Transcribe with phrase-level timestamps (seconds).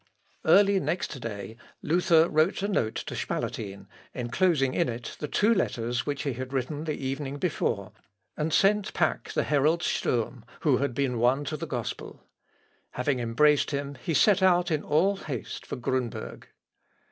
[0.45, 3.85] Early next day, Luther wrote a note to Spalatin,
[4.15, 7.91] enclosing in it the two letters which he had written the evening before,
[8.35, 12.23] and sent back the herald Sturm, who had been won to the gospel.
[12.93, 16.47] Having embraced him he set out in all haste for Grunberg.